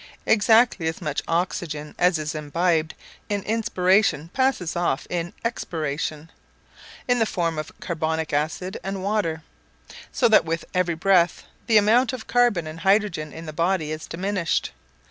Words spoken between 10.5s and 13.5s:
every breath the amount of carbon and hydrogen in